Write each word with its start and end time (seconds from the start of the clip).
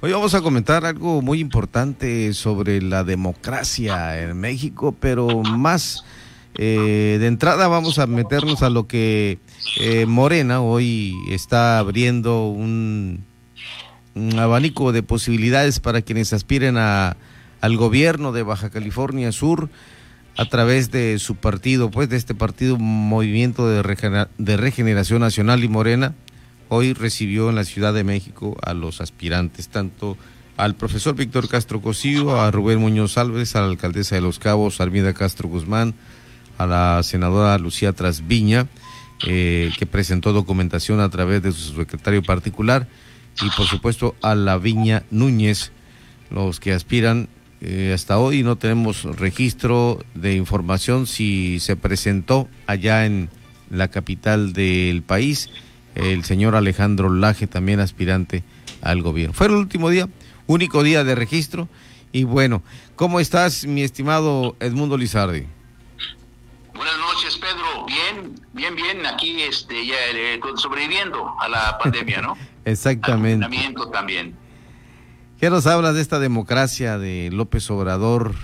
Hoy 0.00 0.12
vamos 0.12 0.34
a 0.34 0.42
comentar 0.42 0.84
algo 0.84 1.22
muy 1.22 1.40
importante 1.40 2.32
sobre 2.32 2.80
la 2.80 3.02
democracia 3.02 4.22
en 4.22 4.38
México, 4.38 4.94
pero 4.98 5.42
más 5.42 6.04
eh, 6.54 7.16
de 7.18 7.26
entrada 7.26 7.66
vamos 7.66 7.98
a 7.98 8.06
meternos 8.06 8.62
a 8.62 8.70
lo 8.70 8.86
que 8.86 9.40
eh, 9.80 10.06
Morena 10.06 10.60
hoy 10.60 11.16
está 11.30 11.80
abriendo 11.80 12.46
un, 12.46 13.24
abanico 14.36 14.92
de 14.92 15.02
posibilidades 15.02 15.80
para 15.80 16.02
quienes 16.02 16.32
aspiren 16.32 16.76
a, 16.76 17.16
al 17.60 17.76
gobierno 17.76 18.30
de 18.30 18.44
Baja 18.44 18.70
California 18.70 19.32
Sur 19.32 19.68
a 20.36 20.44
través 20.44 20.92
de 20.92 21.18
su 21.18 21.34
partido, 21.34 21.90
pues 21.90 22.08
de 22.08 22.18
este 22.18 22.36
partido 22.36 22.78
Movimiento 22.78 23.68
de 23.68 24.56
Regeneración 24.56 25.22
Nacional 25.22 25.64
y 25.64 25.68
Morena 25.68 26.14
hoy 26.68 26.92
recibió 26.92 27.48
en 27.48 27.56
la 27.56 27.64
Ciudad 27.64 27.94
de 27.94 28.04
México 28.04 28.56
a 28.62 28.74
los 28.74 29.00
aspirantes, 29.00 29.68
tanto 29.68 30.16
al 30.56 30.74
profesor 30.74 31.14
Víctor 31.14 31.48
Castro 31.48 31.80
Cosío, 31.80 32.40
a 32.40 32.50
Rubén 32.50 32.80
Muñoz 32.80 33.16
Álvarez, 33.16 33.54
a 33.54 33.60
la 33.60 33.68
alcaldesa 33.68 34.16
de 34.16 34.20
Los 34.20 34.38
Cabos, 34.38 34.80
Armida 34.80 35.14
Castro 35.14 35.48
Guzmán, 35.48 35.94
a 36.58 36.66
la 36.66 37.02
senadora 37.04 37.56
Lucía 37.58 37.92
Trasviña, 37.92 38.66
eh, 39.26 39.70
que 39.78 39.86
presentó 39.86 40.32
documentación 40.32 41.00
a 41.00 41.08
través 41.10 41.42
de 41.42 41.52
su 41.52 41.76
secretario 41.76 42.22
particular, 42.22 42.88
y 43.40 43.48
por 43.56 43.66
supuesto 43.66 44.16
a 44.20 44.34
la 44.34 44.58
Viña 44.58 45.04
Núñez, 45.10 45.70
los 46.30 46.60
que 46.60 46.72
aspiran. 46.72 47.28
Eh, 47.60 47.92
hasta 47.94 48.18
hoy 48.18 48.42
no 48.42 48.56
tenemos 48.56 49.04
registro 49.04 50.04
de 50.14 50.34
información 50.34 51.06
si 51.06 51.60
se 51.60 51.76
presentó 51.76 52.48
allá 52.66 53.06
en 53.06 53.30
la 53.70 53.88
capital 53.88 54.52
del 54.52 55.02
país 55.02 55.50
el 55.94 56.24
señor 56.24 56.54
Alejandro 56.54 57.10
Laje, 57.12 57.46
también 57.46 57.80
aspirante 57.80 58.44
al 58.82 59.02
gobierno. 59.02 59.34
Fue 59.34 59.46
el 59.46 59.54
último 59.54 59.90
día, 59.90 60.08
único 60.46 60.82
día 60.82 61.04
de 61.04 61.14
registro. 61.14 61.68
Y 62.12 62.24
bueno, 62.24 62.62
¿cómo 62.96 63.20
estás, 63.20 63.66
mi 63.66 63.82
estimado 63.82 64.56
Edmundo 64.60 64.96
Lizardi? 64.96 65.46
Buenas 66.74 66.98
noches, 66.98 67.36
Pedro. 67.36 67.86
Bien, 67.86 68.34
bien, 68.52 68.74
bien. 68.74 69.04
Aquí 69.06 69.42
este, 69.42 69.86
ya 69.86 69.96
eh, 70.14 70.40
sobreviviendo 70.56 71.34
a 71.40 71.48
la 71.48 71.78
pandemia, 71.82 72.22
¿no? 72.22 72.38
Exactamente. 72.64 73.44
Al 73.44 73.90
también. 73.90 74.36
¿Qué 75.40 75.50
nos 75.50 75.66
hablas 75.66 75.94
de 75.94 76.00
esta 76.00 76.18
democracia 76.18 76.98
de 76.98 77.30
López 77.32 77.70
Obrador? 77.70 78.34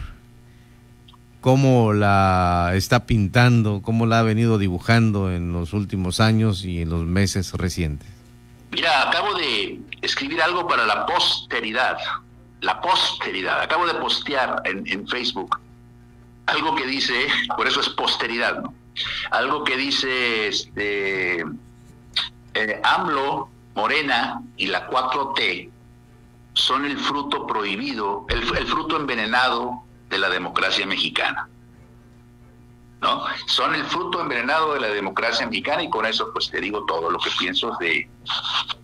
Cómo 1.45 1.93
la 1.93 2.71
está 2.73 3.05
pintando, 3.05 3.83
cómo 3.83 4.07
la 4.07 4.21
ha 4.21 4.23
venido 4.23 4.57
dibujando 4.57 5.31
en 5.31 5.53
los 5.53 5.75
últimos 5.75 6.19
años 6.19 6.65
y 6.65 6.81
en 6.81 6.89
los 6.89 7.05
meses 7.05 7.53
recientes. 7.53 8.09
Mira, 8.71 9.11
acabo 9.11 9.35
de 9.35 9.79
escribir 10.01 10.41
algo 10.41 10.67
para 10.67 10.87
la 10.87 11.05
posteridad, 11.05 11.99
la 12.63 12.81
posteridad. 12.81 13.61
Acabo 13.61 13.87
de 13.87 13.93
postear 13.93 14.63
en, 14.65 15.07
Facebook 15.07 15.61
algo 16.47 16.75
que 16.77 16.87
dice, 16.87 17.27
por 17.59 17.67
eso 17.67 17.81
es 17.83 17.91
posteridad, 17.91 18.63
¿no? 18.63 18.73
Algo 19.31 19.65
que 19.65 19.77
dice 19.77 20.49
este, 20.49 21.45
eh, 22.55 22.81
AMLO, 22.85 23.51
Morena 23.75 24.41
y 24.57 24.69
la 24.69 24.89
4T 24.89 25.69
son 26.55 26.87
el 26.87 26.97
fruto 26.97 27.47
prohibido, 27.47 28.25
el, 28.31 28.39
el 28.57 28.67
fruto 28.67 28.97
envenenado 28.97 29.85
de 30.15 30.21
la 30.21 30.31
democracia 30.31 30.87
mexicana. 30.87 31.49
¿No? 33.03 33.25
Son 33.47 33.75
el 33.75 33.85
fruto 33.85 34.21
envenenado 34.21 34.75
de 34.75 34.81
la 34.81 34.89
democracia 34.89 35.45
mexicana 35.47 35.83
y 35.83 35.91
con 35.91 36.07
eso 36.07 36.31
pues 36.33 36.49
te 36.51 36.61
digo 36.61 36.87
todo 36.87 37.11
lo 37.11 37.19
que 37.19 37.31
pienso 37.39 37.77
de, 37.79 38.09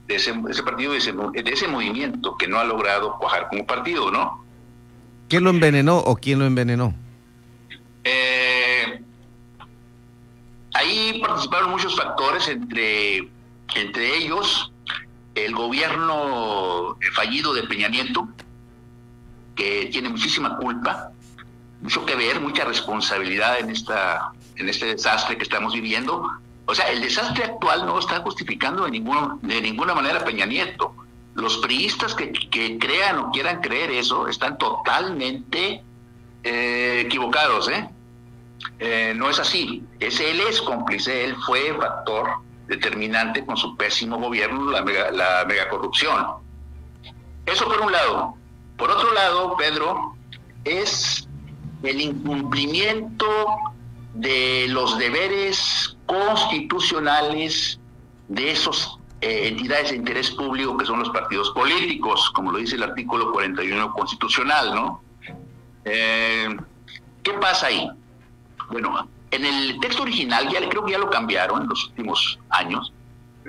ese, 0.08 0.34
partido, 0.62 0.92
de 0.92 0.98
ese, 0.98 1.12
de 1.12 1.50
ese 1.50 1.68
movimiento 1.68 2.36
que 2.36 2.46
no 2.46 2.58
ha 2.58 2.64
logrado 2.64 3.16
cuajar 3.18 3.48
como 3.48 3.64
partido, 3.64 4.10
¿no? 4.10 4.44
¿Quién 5.28 5.44
lo 5.44 5.50
envenenó 5.50 5.98
o 5.98 6.16
quién 6.16 6.40
lo 6.40 6.44
envenenó? 6.44 6.92
Eh, 8.04 9.00
ahí 10.74 11.20
participaron 11.24 11.70
muchos 11.70 11.96
factores, 11.96 12.48
entre, 12.48 13.30
entre 13.76 14.16
ellos 14.16 14.72
el 15.34 15.54
gobierno 15.54 16.98
fallido 17.12 17.54
de 17.54 17.62
Peña 17.62 17.88
Nieto, 17.88 18.28
que 19.54 19.88
tiene 19.92 20.08
muchísima 20.08 20.56
culpa, 20.56 21.12
mucho 21.80 22.04
que 22.04 22.14
ver, 22.14 22.40
mucha 22.40 22.64
responsabilidad 22.64 23.58
en, 23.58 23.70
esta, 23.70 24.32
en 24.56 24.68
este 24.68 24.86
desastre 24.86 25.36
que 25.36 25.44
estamos 25.44 25.72
viviendo. 25.72 26.28
O 26.66 26.74
sea, 26.74 26.90
el 26.90 27.00
desastre 27.00 27.44
actual 27.44 27.86
no 27.86 27.98
está 27.98 28.20
justificando 28.20 28.84
de, 28.84 28.90
ninguno, 28.90 29.38
de 29.42 29.60
ninguna 29.60 29.94
manera 29.94 30.24
Peña 30.24 30.46
Nieto. 30.46 30.94
Los 31.34 31.58
priistas 31.58 32.14
que, 32.14 32.30
crean 32.78 33.18
o 33.18 33.30
quieran 33.30 33.60
creer 33.60 33.90
eso 33.90 34.28
están 34.28 34.58
totalmente 34.58 35.82
eh, 36.42 37.02
equivocados. 37.04 37.68
¿eh? 37.68 37.88
¿eh? 38.78 39.14
no 39.16 39.30
es 39.30 39.38
así. 39.38 39.84
Es, 39.98 40.20
él 40.20 40.40
es 40.40 40.60
cómplice, 40.60 41.24
él 41.24 41.36
fue 41.46 41.74
factor 41.74 42.28
determinante 42.66 43.44
con 43.44 43.56
su 43.56 43.76
pésimo 43.76 44.18
gobierno, 44.18 44.70
la, 44.70 44.82
mega, 44.82 45.10
la 45.10 45.44
megacorrupción. 45.46 46.26
Eso 47.46 47.64
por 47.64 47.80
un 47.80 47.90
lado. 47.90 48.34
Por 48.76 48.90
otro 48.90 49.12
lado, 49.12 49.56
Pedro, 49.56 50.14
es 50.64 51.28
el 51.82 52.00
incumplimiento 52.00 53.26
de 54.14 54.66
los 54.68 54.98
deberes 54.98 55.96
constitucionales 56.06 57.78
de 58.28 58.52
esas 58.52 58.96
eh, 59.20 59.48
entidades 59.48 59.90
de 59.90 59.96
interés 59.96 60.30
público 60.30 60.76
que 60.76 60.86
son 60.86 61.00
los 61.00 61.10
partidos 61.10 61.50
políticos, 61.50 62.30
como 62.34 62.52
lo 62.52 62.58
dice 62.58 62.76
el 62.76 62.82
artículo 62.82 63.32
41 63.32 63.92
constitucional, 63.92 64.74
¿no? 64.74 65.02
Eh, 65.84 66.48
¿Qué 67.22 67.32
pasa 67.34 67.66
ahí? 67.66 67.88
Bueno, 68.70 69.08
en 69.30 69.44
el 69.44 69.78
texto 69.80 70.02
original, 70.02 70.48
ya 70.48 70.66
creo 70.68 70.84
que 70.84 70.92
ya 70.92 70.98
lo 70.98 71.10
cambiaron 71.10 71.62
en 71.62 71.68
los 71.68 71.88
últimos 71.88 72.38
años, 72.50 72.92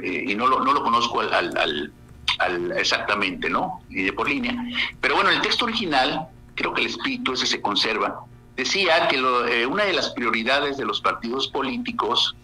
eh, 0.02 0.26
y 0.28 0.36
no 0.36 0.48
lo, 0.48 0.60
no 0.60 0.74
lo 0.74 0.84
conozco 0.84 1.22
al, 1.22 1.94
exactamente, 2.76 3.50
¿no? 3.50 3.82
Ni 3.90 4.04
de 4.04 4.14
por 4.14 4.30
línea, 4.30 4.56
pero 5.00 5.16
bueno, 5.16 5.30
el 5.30 5.42
texto 5.42 5.66
original 5.66 6.28
creo 6.62 6.74
que 6.76 6.82
el 6.82 6.88
espíritu 6.88 7.34
ese 7.34 7.48
se 7.48 7.60
conserva, 7.60 8.24
decía 8.56 9.08
que 9.08 9.18
eh, 9.18 9.66
una 9.66 9.84
de 9.84 9.94
las 9.94 10.12
prioridades 10.12 10.78
de 10.78 10.86
los 10.86 11.02
partidos 11.02 11.48
políticos 11.48 12.36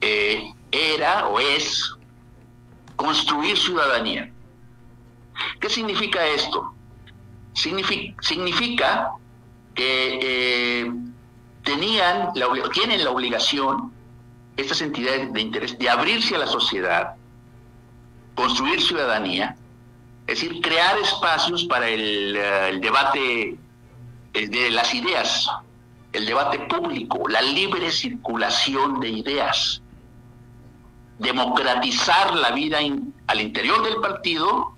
eh, 0.00 0.50
era 0.72 1.28
o 1.28 1.38
es 1.38 1.94
construir 2.96 3.58
ciudadanía. 3.58 4.32
¿Qué 5.60 5.68
significa 5.68 6.26
esto? 6.28 6.72
Significa, 7.52 9.10
que 9.74 10.18
eh, 10.22 10.92
tenían 11.62 12.30
la, 12.34 12.46
tienen 12.72 13.04
la 13.04 13.10
obligación, 13.10 13.92
estas 14.56 14.80
entidades 14.80 15.30
de 15.30 15.40
interés, 15.42 15.78
de 15.78 15.90
abrirse 15.90 16.36
a 16.36 16.38
la 16.38 16.46
sociedad, 16.46 17.16
construir 18.34 18.80
ciudadanía, 18.80 19.56
es 20.30 20.40
decir, 20.40 20.60
crear 20.62 20.96
espacios 20.98 21.64
para 21.64 21.88
el, 21.88 22.36
eh, 22.36 22.78
debate 22.80 23.58
de 24.32 24.70
las 24.70 24.94
ideas, 24.94 25.50
el 26.12 26.24
debate 26.24 26.60
público, 26.60 27.28
la 27.28 27.42
libre 27.42 27.90
circulación 27.90 29.00
de 29.00 29.08
ideas, 29.08 29.82
democratizar 31.18 32.36
la 32.36 32.52
vida 32.52 32.78
al 33.26 33.40
interior 33.40 33.82
del 33.82 33.96
partido 33.96 34.72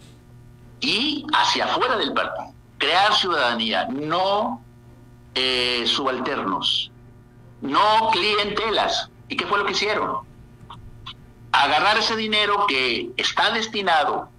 y 0.81 1.27
hacia 1.35 1.67
afuera 1.67 1.99
del 1.99 2.15
partido, 2.15 2.55
crear 2.79 3.13
ciudadanía, 3.13 3.87
no 3.91 4.63
eh, 5.35 5.85
subalternos, 5.87 6.91
no 7.61 8.09
clientelas. 8.11 9.11
¿Y 9.29 9.37
qué 9.37 9.45
fue 9.45 9.59
lo 9.59 9.67
que 9.67 9.73
hicieron? 9.73 10.21
Agarrar 11.53 11.99
ese 11.99 12.17
dinero 12.17 12.65
que 12.67 13.11
está 13.19 13.51
destinado 13.51 14.31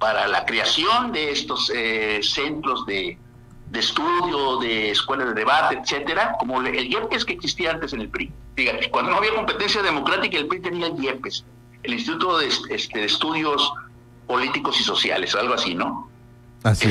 para 0.00 0.26
la 0.26 0.46
creación 0.46 1.12
de 1.12 1.30
estos 1.30 1.70
eh, 1.74 2.20
centros 2.22 2.86
de, 2.86 3.18
estudio, 3.74 4.56
de 4.58 4.90
escuelas 4.90 5.28
de 5.28 5.34
debate, 5.34 5.78
etcétera, 5.78 6.36
como 6.40 6.62
el 6.62 6.86
IEPES 6.90 7.26
que 7.26 7.34
existía 7.34 7.72
antes 7.72 7.92
en 7.92 8.00
el 8.00 8.08
PRI. 8.08 8.32
Fíjate, 8.56 8.90
cuando 8.90 9.10
no 9.12 9.18
había 9.18 9.34
competencia 9.34 9.82
democrática, 9.82 10.38
el 10.38 10.46
PRI 10.46 10.60
tenía 10.60 10.86
el 10.86 11.04
IEPES, 11.04 11.44
el 11.82 11.92
Instituto 11.92 12.38
de, 12.38 12.48
este, 12.70 13.04
Estudios 13.04 13.72
Políticos 14.26 14.80
y 14.80 14.84
Sociales, 14.84 15.34
algo 15.34 15.52
así, 15.52 15.74
¿no? 15.74 16.08
Así. 16.62 16.86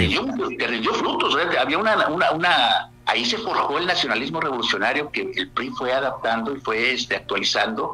Que 0.57 0.67
rindió, 0.67 0.93
frutos, 0.93 1.35
había 1.59 1.79
una, 1.79 2.07
una, 2.09 2.31
una, 2.31 2.91
ahí 3.07 3.25
se 3.25 3.39
forjó 3.39 3.79
el 3.79 3.87
nacionalismo 3.87 4.39
revolucionario 4.39 5.11
que 5.11 5.31
el 5.35 5.49
PRI 5.49 5.71
fue 5.71 5.91
adaptando 5.93 6.55
y 6.55 6.59
fue 6.59 6.93
este, 6.93 7.15
actualizando, 7.15 7.93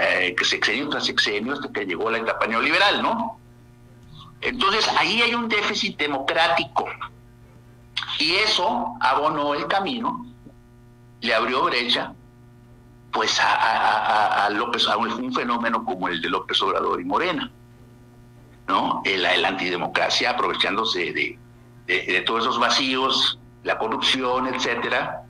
eh, 0.00 0.34
que 0.34 0.44
sexenio 0.46 0.88
tras 0.88 1.04
sexenio 1.04 1.52
hasta 1.52 1.70
que 1.70 1.84
llegó 1.84 2.10
la 2.10 2.18
etapa 2.18 2.46
neoliberal, 2.46 3.02
¿no? 3.02 3.38
Entonces 4.40 4.88
ahí 4.98 5.20
hay 5.22 5.34
un 5.34 5.48
déficit 5.48 5.98
democrático 5.98 6.86
y 8.18 8.34
eso 8.34 8.94
abonó 9.00 9.54
el 9.54 9.66
camino, 9.66 10.26
le 11.20 11.34
abrió 11.34 11.64
brecha 11.64 12.12
pues 13.12 13.40
a, 13.42 14.48
López, 14.52 14.86
a 14.86 14.96
un 14.96 15.32
fenómeno 15.32 15.84
como 15.84 16.08
el 16.08 16.20
de 16.20 16.28
López 16.28 16.60
Obrador 16.62 17.00
y 17.00 17.04
Morena. 17.04 17.50
¿no? 18.68 19.02
La, 19.04 19.36
la 19.36 19.48
antidemocracia, 19.48 20.30
aprovechándose 20.30 21.12
de, 21.86 22.20
todos 22.26 22.42
esos 22.42 22.58
vacíos, 22.60 23.38
la 23.64 23.78
corrupción, 23.78 24.46
etcétera, 24.46 25.22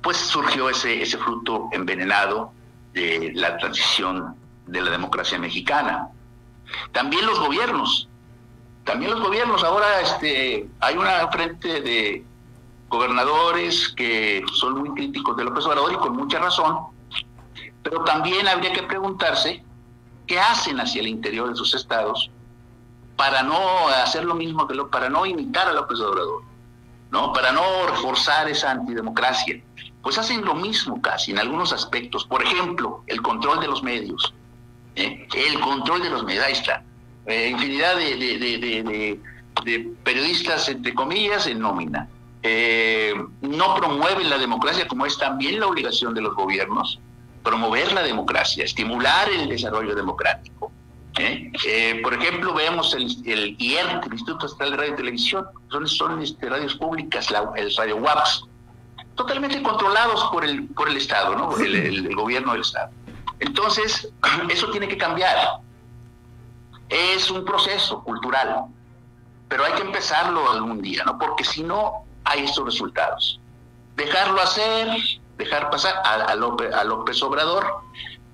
pues 0.00 0.16
surgió 0.16 0.70
ese 0.70 1.18
fruto 1.18 1.68
envenenado 1.72 2.52
de 2.92 3.32
la 3.34 3.56
transición 3.58 4.36
de 4.66 4.80
la 4.80 4.90
democracia 4.90 5.38
mexicana. 5.38 6.08
También 6.92 7.26
los 7.26 7.38
gobiernos, 7.38 8.08
también 8.84 9.10
los 9.12 9.20
gobiernos, 9.20 9.62
ahora 9.62 10.00
este, 10.00 10.68
hay 10.80 10.96
una 10.96 11.28
frente 11.28 11.80
de 11.80 12.24
gobernadores 12.88 13.88
que 13.96 14.44
son 14.52 14.80
muy 14.80 14.90
críticos 14.90 15.36
de 15.36 15.44
López 15.44 15.64
Obrador 15.66 15.92
y 15.92 15.96
con 15.96 16.16
mucha 16.16 16.38
razón, 16.38 16.86
pero 17.82 18.02
también 18.04 18.48
habría 18.48 18.72
que 18.72 18.82
preguntarse 18.82 19.62
qué 20.26 20.38
hacen 20.38 20.80
hacia 20.80 21.00
el 21.00 21.08
interior 21.08 21.48
de 21.48 21.54
sus 21.54 21.74
estados 21.74 22.30
para 23.16 23.42
no 23.42 23.88
hacer 24.02 24.24
lo 24.24 24.34
mismo 24.34 24.66
que 24.66 24.74
para 24.84 25.10
no 25.10 25.26
imitar 25.26 25.68
a 25.68 25.72
López 25.72 26.00
Obrador, 26.00 26.42
¿no? 27.10 27.32
Para 27.32 27.52
no 27.52 27.62
reforzar 27.88 28.48
esa 28.48 28.70
antidemocracia. 28.70 29.62
Pues 30.02 30.16
hacen 30.16 30.42
lo 30.44 30.54
mismo 30.54 31.02
casi 31.02 31.32
en 31.32 31.38
algunos 31.38 31.72
aspectos. 31.72 32.24
Por 32.24 32.42
ejemplo, 32.42 33.04
el 33.06 33.20
control 33.20 33.60
de 33.60 33.68
los 33.68 33.82
medios. 33.82 34.32
El 34.94 35.60
control 35.60 36.02
de 36.02 36.10
los 36.10 36.24
medios, 36.24 36.44
ahí 36.44 36.52
está. 36.52 36.82
Eh, 37.26 37.50
infinidad 37.50 37.96
de, 37.96 39.20
periodistas, 40.02 40.68
entre 40.68 40.94
comillas, 40.94 41.46
en 41.46 41.60
nómina. 41.60 42.08
Eh, 42.42 43.14
no 43.42 43.74
promueven 43.74 44.30
la 44.30 44.38
democracia 44.38 44.88
como 44.88 45.04
es 45.04 45.18
también 45.18 45.60
la 45.60 45.66
obligación 45.66 46.14
de 46.14 46.22
los 46.22 46.34
gobiernos. 46.34 46.98
Promover 47.42 47.92
la 47.92 48.02
democracia, 48.02 48.64
estimular 48.64 49.28
el 49.30 49.48
desarrollo 49.48 49.94
democrático. 49.94 50.72
¿eh? 51.18 52.00
Por 52.02 52.14
ejemplo, 52.14 52.54
vemos 52.54 52.94
el, 52.94 53.04
el 53.26 53.56
IERT, 53.58 54.06
el 54.06 54.12
Instituto 54.12 54.46
Estatal 54.46 54.72
de 54.72 54.76
Radio 54.76 54.92
y 54.92 54.96
Televisión, 54.96 55.46
son, 55.70 55.86
son 55.86 56.22
este, 56.22 56.48
radios 56.48 56.74
públicas, 56.74 57.28
el 57.56 57.74
Radio 57.76 57.96
WAPS, 57.96 58.44
totalmente 59.14 59.62
controlados 59.62 60.24
por 60.32 60.44
el, 60.44 60.66
por 60.68 60.88
el 60.88 60.96
Estado, 60.96 61.36
¿no? 61.36 61.56
el, 61.58 62.14
gobierno 62.14 62.52
del 62.52 62.62
Estado. 62.62 62.90
Entonces, 63.40 64.08
eso 64.48 64.70
tiene 64.70 64.88
que 64.88 64.96
cambiar. 64.96 65.36
Es 66.88 67.30
un 67.30 67.44
proceso 67.44 68.02
cultural, 68.02 68.66
pero 69.48 69.64
hay 69.64 69.72
que 69.72 69.82
empezarlo 69.82 70.50
algún 70.50 70.82
día, 70.82 71.04
¿no? 71.04 71.18
Porque 71.18 71.44
si 71.44 71.62
no, 71.62 72.04
hay 72.24 72.44
estos 72.44 72.64
resultados. 72.64 73.40
Dejarlo 73.96 74.40
hacer, 74.40 74.96
dejar 75.36 75.70
pasar 75.70 75.94
a, 76.04 76.34
López, 76.34 76.72
a 76.74 76.84
López 76.84 77.22
Obrador. 77.22 77.66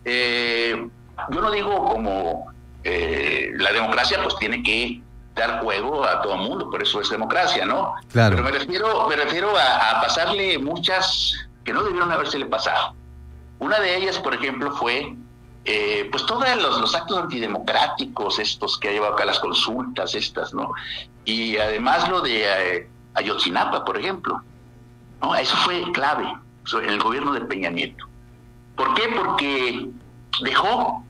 Eh, 0.05 0.89
yo 1.31 1.41
no 1.41 1.51
digo 1.51 1.85
como 1.85 2.53
eh, 2.85 3.53
la 3.57 3.73
democracia 3.73 4.23
pues 4.23 4.37
tiene 4.37 4.63
que 4.63 5.03
dar 5.35 5.61
juego 5.61 6.05
a 6.05 6.23
todo 6.23 6.35
el 6.35 6.41
mundo, 6.41 6.71
por 6.71 6.83
eso 6.83 7.01
es 7.01 7.11
democracia, 7.11 7.67
¿no? 7.67 7.95
Claro. 8.11 8.37
Pero 8.37 8.45
me 8.45 8.53
refiero, 8.53 9.09
me 9.09 9.17
refiero 9.17 9.51
a, 9.57 10.01
pasarle 10.01 10.59
muchas 10.59 11.49
que 11.65 11.73
no 11.73 11.83
debieron 11.83 12.11
habérsele 12.11 12.47
pasado. 12.47 12.95
Una 13.59 13.81
de 13.81 13.97
ellas, 13.97 14.19
por 14.19 14.35
ejemplo, 14.35 14.71
fue 14.73 15.17
eh, 15.69 16.09
pues 16.13 16.25
todos 16.27 16.45
los, 16.63 16.95
actos 16.95 17.19
antidemocráticos, 17.19 18.39
estos 18.39 18.79
que 18.79 18.89
ha 18.89 18.93
llevado 18.93 19.15
acá 19.15 19.25
las 19.25 19.41
consultas, 19.41 20.15
estas, 20.15 20.55
¿no? 20.55 20.73
Y 21.25 21.57
además 21.57 22.09
lo 22.09 22.21
de 22.21 22.45
eh, 22.45 22.89
Ayotzinapa, 23.15 23.85
por 23.85 23.99
ejemplo. 23.99 24.41
Eso 25.41 25.57
fue 25.57 25.91
clave 25.93 26.33
en 26.73 26.89
el 26.89 27.01
gobierno 27.01 27.33
de 27.33 27.41
Peña 27.41 27.71
Nieto. 27.71 28.07
¿Por 28.77 28.95
qué? 28.95 29.09
Porque 29.17 29.89
dejó 30.43 31.05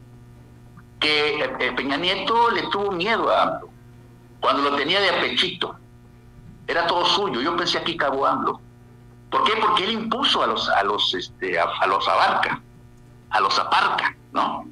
que 1.01 1.45
eh, 1.45 1.73
Peña 1.77 1.99
Nieto 1.99 2.51
le 2.51 2.63
tuvo 2.69 2.93
miedo 2.93 3.31
a 3.31 3.43
AMLO, 3.43 3.69
cuando 4.41 4.71
lo 4.71 4.77
tenía 4.77 5.01
de 5.01 5.11
apechito. 5.11 5.77
Era 6.67 6.87
todo 6.87 7.05
suyo. 7.05 7.43
Yo 7.43 7.55
pensé 7.57 7.79
aquí 7.79 7.97
cabo 7.97 8.27
AMLO. 8.27 8.61
¿Por 9.37 9.45
qué? 9.45 9.53
Porque 9.61 9.85
él 9.85 9.91
impuso 9.91 10.43
a 10.43 10.47
los, 10.47 10.67
a 10.71 10.83
los, 10.83 11.13
este, 11.13 11.59
a, 11.61 11.87
los 11.87 12.09
abarca, 12.09 12.59
a 13.29 13.41
los 13.41 13.59
aparca, 13.59 14.17
¿no? 14.33 14.67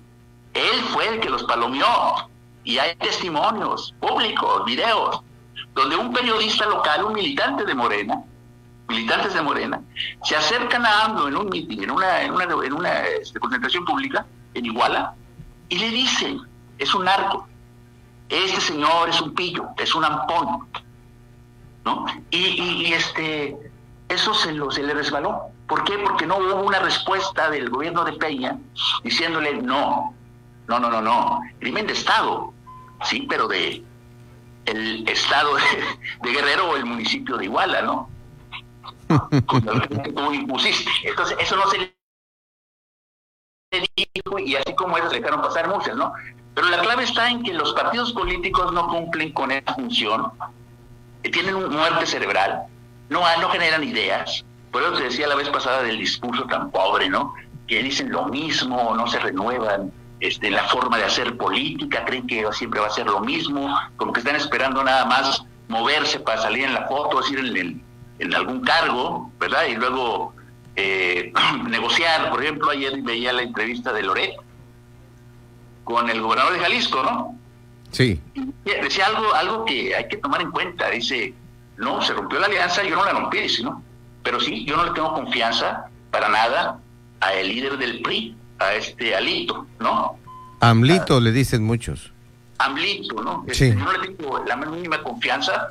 Él 0.54 0.80
fue 0.90 1.06
el 1.06 1.20
que 1.20 1.28
los 1.28 1.44
palomeó. 1.44 2.30
Y 2.64 2.78
hay 2.78 2.96
testimonios 2.96 3.94
públicos, 4.00 4.64
videos, 4.64 5.20
donde 5.74 5.96
un 5.96 6.14
periodista 6.14 6.64
local, 6.64 7.04
un 7.04 7.12
militante 7.12 7.66
de 7.66 7.74
Morena, 7.74 8.22
militantes 8.88 9.34
de 9.34 9.42
Morena, 9.42 9.82
se 10.22 10.34
acercan 10.34 10.86
a 10.86 11.04
AMLO 11.04 11.28
en 11.28 11.36
un 11.36 11.50
meeting, 11.50 11.82
en 11.82 11.90
una, 11.90 12.22
en 12.22 12.32
una, 12.32 12.44
en 12.44 13.20
este, 13.20 13.38
concentración 13.38 13.84
pública 13.84 14.24
en 14.54 14.64
Iguala, 14.64 15.14
y 15.68 15.78
le 15.78 15.90
dicen, 15.90 16.40
es 16.78 16.94
un 16.94 17.04
narco, 17.04 17.46
este 18.30 18.62
señor 18.62 19.10
es 19.10 19.20
un 19.20 19.34
pillo, 19.34 19.66
es 19.76 19.94
un 19.94 20.06
ampón, 20.06 20.66
¿no? 21.84 22.06
Y, 22.30 22.94
este, 22.94 23.73
eso 24.14 24.34
se, 24.34 24.52
lo, 24.52 24.70
se 24.70 24.82
le 24.82 24.94
resbaló. 24.94 25.50
¿Por 25.68 25.84
qué? 25.84 25.98
Porque 25.98 26.26
no 26.26 26.38
hubo 26.38 26.62
una 26.62 26.78
respuesta 26.78 27.50
del 27.50 27.70
gobierno 27.70 28.04
de 28.04 28.12
Peña 28.14 28.58
diciéndole 29.02 29.54
no, 29.54 30.14
no, 30.68 30.78
no, 30.78 30.90
no, 30.90 31.00
no, 31.00 31.40
crimen 31.58 31.86
de 31.86 31.94
Estado, 31.94 32.52
sí, 33.04 33.26
pero 33.28 33.48
de 33.48 33.82
el 34.66 35.08
Estado 35.08 35.54
de, 36.22 36.32
Guerrero 36.32 36.70
o 36.70 36.76
el 36.76 36.86
municipio 36.86 37.36
de 37.36 37.44
Iguala, 37.46 37.82
¿no? 37.82 38.08
Tú 40.14 40.32
impusiste. 40.32 40.90
Entonces, 41.04 41.36
eso 41.40 41.56
no 41.56 41.66
se 41.70 41.78
le 41.78 41.94
y 44.38 44.54
así 44.54 44.74
como 44.76 44.96
eso 44.96 45.10
se 45.10 45.16
dejaron 45.16 45.42
pasar 45.42 45.68
muchas, 45.68 45.96
¿no? 45.96 46.12
Pero 46.54 46.68
la 46.68 46.80
clave 46.80 47.02
está 47.02 47.28
en 47.28 47.42
que 47.42 47.52
los 47.52 47.72
partidos 47.72 48.12
políticos 48.12 48.72
no 48.72 48.86
cumplen 48.86 49.32
con 49.32 49.50
esa 49.50 49.74
función, 49.74 50.30
tienen 51.22 51.56
una 51.56 51.68
muerte 51.68 52.06
cerebral, 52.06 52.66
no, 53.08 53.20
no 53.40 53.48
generan 53.50 53.84
ideas. 53.84 54.44
Por 54.70 54.82
eso 54.82 54.92
te 54.94 55.04
decía 55.04 55.28
la 55.28 55.36
vez 55.36 55.48
pasada 55.48 55.82
del 55.82 55.98
discurso 55.98 56.44
tan 56.44 56.70
pobre, 56.70 57.08
¿no? 57.08 57.34
Que 57.66 57.82
dicen 57.82 58.10
lo 58.10 58.26
mismo, 58.26 58.94
no 58.96 59.06
se 59.06 59.18
renuevan 59.18 59.92
este, 60.20 60.50
la 60.50 60.64
forma 60.64 60.98
de 60.98 61.04
hacer 61.04 61.36
política, 61.36 62.04
creen 62.04 62.26
que 62.26 62.44
siempre 62.52 62.80
va 62.80 62.88
a 62.88 62.90
ser 62.90 63.06
lo 63.06 63.20
mismo, 63.20 63.74
como 63.96 64.12
que 64.12 64.20
están 64.20 64.36
esperando 64.36 64.82
nada 64.82 65.04
más 65.04 65.44
moverse 65.68 66.20
para 66.20 66.42
salir 66.42 66.64
en 66.64 66.74
la 66.74 66.86
foto, 66.86 67.20
decir, 67.20 67.38
en, 67.38 67.82
en 68.18 68.34
algún 68.34 68.60
cargo, 68.60 69.30
¿verdad? 69.38 69.66
Y 69.66 69.76
luego 69.76 70.34
eh, 70.76 71.32
negociar. 71.68 72.30
Por 72.30 72.42
ejemplo, 72.42 72.70
ayer 72.70 73.00
veía 73.02 73.32
la 73.32 73.42
entrevista 73.42 73.92
de 73.92 74.02
Loret 74.02 74.34
con 75.84 76.08
el 76.08 76.20
gobernador 76.20 76.54
de 76.54 76.60
Jalisco, 76.60 77.02
¿no? 77.02 77.38
Sí. 77.90 78.20
decía 78.64 79.06
algo, 79.06 79.34
algo 79.34 79.64
que 79.64 79.94
hay 79.94 80.08
que 80.08 80.16
tomar 80.16 80.40
en 80.40 80.50
cuenta. 80.50 80.90
Dice, 80.90 81.32
no, 81.76 82.02
se 82.02 82.12
rompió 82.12 82.38
la 82.38 82.46
alianza, 82.46 82.82
yo 82.82 82.96
no 82.96 83.04
la 83.04 83.12
rompí, 83.12 83.40
dice, 83.40 83.62
¿no? 83.62 83.82
Pero 84.22 84.40
sí, 84.40 84.64
yo 84.64 84.76
no 84.76 84.84
le 84.84 84.92
tengo 84.92 85.12
confianza 85.14 85.86
para 86.10 86.28
nada 86.28 86.78
a 87.20 87.34
el 87.34 87.48
líder 87.48 87.76
del 87.78 88.00
PRI, 88.00 88.36
a 88.58 88.74
este 88.74 89.14
Alito, 89.14 89.66
¿no? 89.80 90.16
Amlito 90.60 91.20
le 91.20 91.32
dicen 91.32 91.64
muchos. 91.64 92.12
Amlito, 92.58 93.22
¿no? 93.22 93.44
Este, 93.46 93.70
yo 93.70 93.84
no 93.84 93.92
le 93.92 94.08
tengo 94.08 94.42
la 94.44 94.56
mínima 94.56 95.02
confianza 95.02 95.68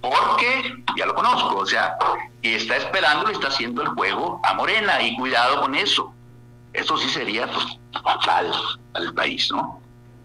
porque 0.00 0.74
ya 0.96 1.06
lo 1.06 1.14
conozco, 1.14 1.56
o 1.56 1.66
sea, 1.66 1.96
y 2.42 2.54
está 2.54 2.76
esperando, 2.76 3.26
le 3.26 3.32
está 3.32 3.48
haciendo 3.48 3.82
el 3.82 3.88
juego 3.88 4.40
a 4.44 4.54
Morena, 4.54 5.02
y 5.02 5.16
cuidado 5.16 5.62
con 5.62 5.74
eso. 5.74 6.12
Eso 6.72 6.96
sí 6.98 7.08
sería 7.08 7.48
pues, 7.50 7.64
fatal 8.02 8.52
al 8.94 9.14
país, 9.14 9.50
¿no? 9.50 9.80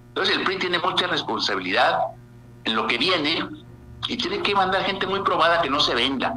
Entonces 0.10 0.36
el 0.36 0.44
PRI 0.44 0.58
tiene 0.58 0.80
mucha 0.80 1.08
responsabilidad 1.08 2.00
en 2.66 2.76
lo 2.76 2.86
que 2.88 2.98
viene 2.98 3.48
y 4.08 4.18
tiene 4.18 4.42
que 4.42 4.56
mandar 4.56 4.84
gente 4.84 5.08
muy 5.08 5.22
probada 5.22 5.62
que 5.62 5.70
no 5.70 5.80
se 5.80 5.96
venda, 5.96 6.34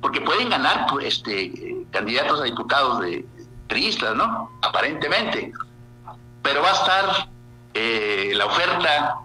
porque 0.00 0.20
pueden 0.20 0.48
ganar 0.48 0.86
pues, 0.90 1.06
este, 1.06 1.84
candidatos 1.90 2.40
a 2.40 2.44
diputados 2.44 3.00
de 3.00 3.24
priistas, 3.68 4.14
¿no? 4.16 4.50
Aparentemente, 4.62 5.52
pero 6.42 6.62
va 6.62 6.70
a 6.70 6.74
estar 6.74 7.28
eh, 7.74 8.32
la 8.34 8.46
oferta 8.46 9.18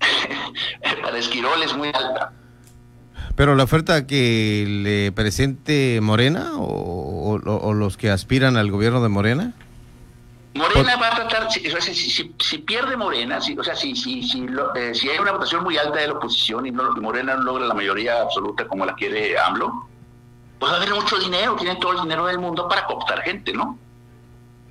para 1.02 1.18
Esquiroles 1.18 1.76
muy 1.76 1.88
alta. 1.88 2.32
Pero 3.36 3.56
la 3.56 3.64
oferta 3.64 4.06
que 4.06 4.64
le 4.68 5.12
presente 5.12 5.98
Morena 6.00 6.52
o, 6.56 7.38
los 7.74 7.96
que 7.96 8.10
aspiran 8.10 8.56
al 8.56 8.70
gobierno 8.70 9.02
de 9.02 9.08
Morena. 9.08 9.52
Morena 10.54 10.96
va 10.96 11.08
a 11.08 11.14
tratar, 11.16 11.50
si, 11.50 11.68
si, 12.38 12.58
pierde 12.58 12.96
Morena, 12.96 13.40
si, 13.40 13.58
o 13.58 13.64
sea, 13.64 13.74
si, 13.74 13.96
si, 13.96 14.22
si, 14.22 14.46
eh, 14.76 14.94
si 14.94 15.10
hay 15.10 15.18
una 15.18 15.32
votación 15.32 15.64
muy 15.64 15.76
alta 15.76 15.98
de 15.98 16.06
la 16.06 16.12
oposición 16.14 16.64
y, 16.64 16.70
no, 16.70 16.94
Morena 16.96 17.34
no 17.34 17.42
logra 17.42 17.66
la 17.66 17.74
mayoría 17.74 18.22
absoluta 18.22 18.66
como 18.68 18.86
la 18.86 18.94
quiere 18.94 19.36
AMLO, 19.36 19.88
pues 20.60 20.70
va 20.70 20.76
a 20.76 20.80
haber 20.80 20.94
mucho 20.94 21.16
dinero, 21.18 21.56
tienen 21.56 21.80
todo 21.80 21.92
el 21.92 22.02
dinero 22.02 22.26
del 22.26 22.38
mundo 22.38 22.68
para 22.68 22.86
cooptar 22.86 23.22
gente, 23.22 23.52
¿no? 23.52 23.76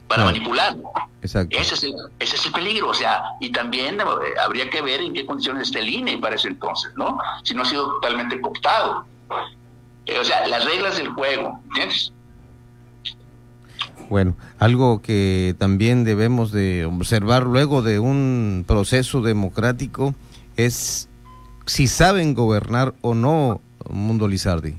Para 0.07 0.23
manipular. 0.23 0.77
Exacto. 1.21 1.57
Ese 1.57 1.75
es, 1.75 1.83
el, 1.83 1.93
ese 2.19 2.35
es 2.37 2.45
el 2.45 2.53
peligro, 2.53 2.89
o 2.89 2.93
sea, 2.93 3.21
y 3.41 3.51
también 3.51 3.99
eh, 3.99 4.03
habría 4.41 4.69
que 4.69 4.81
ver 4.81 5.01
en 5.01 5.13
qué 5.13 5.25
condiciones 5.25 5.67
está 5.67 5.79
el 5.79 5.89
INE 5.89 6.17
para 6.17 6.35
ese 6.35 6.47
entonces, 6.47 6.93
¿no? 6.95 7.17
Si 7.43 7.53
no 7.53 7.63
ha 7.63 7.65
sido 7.65 7.87
totalmente 7.95 8.39
cooptado. 8.39 9.05
Eh, 10.05 10.17
o 10.17 10.23
sea, 10.23 10.47
las 10.47 10.63
reglas 10.63 10.97
del 10.97 11.09
juego, 11.09 11.59
¿entiendes? 11.65 12.13
Bueno, 14.13 14.37
algo 14.59 15.01
que 15.01 15.55
también 15.57 16.03
debemos 16.03 16.51
de 16.51 16.85
observar 16.85 17.47
luego 17.47 17.81
de 17.81 17.97
un 17.97 18.63
proceso 18.67 19.23
democrático 19.23 20.13
es 20.55 21.09
si 21.65 21.87
saben 21.87 22.35
gobernar 22.35 22.93
o 23.01 23.15
no 23.15 23.59
Mundo 23.89 24.27
Lizardi. 24.27 24.75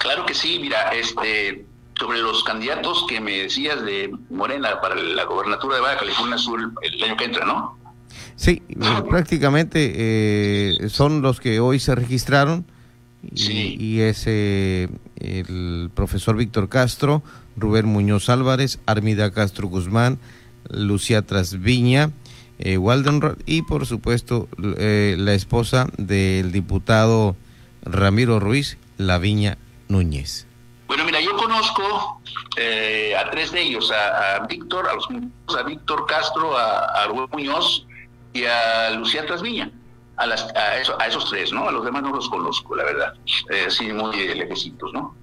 Claro 0.00 0.26
que 0.26 0.34
sí, 0.34 0.58
mira, 0.60 0.88
este 0.88 1.64
sobre 1.96 2.18
los 2.18 2.42
candidatos 2.42 3.06
que 3.08 3.20
me 3.20 3.42
decías 3.42 3.80
de 3.84 4.12
Morena 4.28 4.80
para 4.80 4.96
la 4.96 5.22
gobernatura 5.22 5.76
de 5.76 5.80
Baja 5.80 5.98
California 5.98 6.36
Sur 6.36 6.72
el 6.82 7.04
año 7.04 7.16
que 7.16 7.26
entra, 7.26 7.46
¿no? 7.46 7.78
Sí, 8.34 8.60
prácticamente 9.08 9.92
eh, 9.94 10.88
son 10.88 11.22
los 11.22 11.38
que 11.38 11.60
hoy 11.60 11.78
se 11.78 11.94
registraron 11.94 12.66
y, 13.32 13.82
y 13.82 14.00
es 14.00 14.24
eh, 14.26 14.88
el 15.16 15.90
profesor 15.94 16.36
Víctor 16.36 16.68
Castro, 16.68 17.22
Rubén 17.56 17.86
Muñoz 17.86 18.28
Álvarez, 18.28 18.80
Armida 18.86 19.30
Castro 19.30 19.68
Guzmán, 19.68 20.18
Lucía 20.70 21.22
Trasviña, 21.22 22.10
eh, 22.58 22.78
Waldenrod 22.78 23.38
y 23.46 23.62
por 23.62 23.86
supuesto 23.86 24.48
eh, 24.78 25.16
la 25.18 25.34
esposa 25.34 25.88
del 25.98 26.52
diputado 26.52 27.36
Ramiro 27.82 28.40
Ruiz, 28.40 28.78
Laviña 28.96 29.58
Núñez. 29.88 30.46
Bueno, 30.86 31.04
mira, 31.04 31.20
yo 31.20 31.36
conozco 31.36 32.20
eh, 32.56 33.14
a 33.16 33.28
tres 33.30 33.50
de 33.52 33.62
ellos, 33.62 33.90
a, 33.90 34.46
Víctor, 34.46 34.86
a, 34.88 34.94
los, 34.94 35.08
a 35.58 35.62
Víctor 35.64 36.06
Castro, 36.06 36.56
a, 36.56 37.06
Rubén 37.08 37.28
Muñoz 37.32 37.86
y 38.32 38.44
a 38.44 38.90
Lucía 38.90 39.26
Trasviña. 39.26 39.70
A, 40.16 40.26
las, 40.26 40.42
a, 40.54 41.02
a, 41.02 41.06
esos 41.06 41.28
tres, 41.28 41.52
¿no? 41.52 41.68
A 41.68 41.72
los 41.72 41.84
demás 41.84 42.02
no 42.02 42.10
los 42.10 42.28
conozco, 42.28 42.76
la 42.76 42.84
verdad. 42.84 43.14
Eh, 43.50 43.66
sí, 43.68 43.92
muy 43.92 44.16
lejecitos, 44.16 44.92
¿no? 44.92 45.16